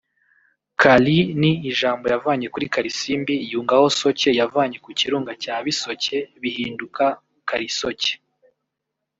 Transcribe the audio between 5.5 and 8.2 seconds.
Bisoke bihinduka Kalisoke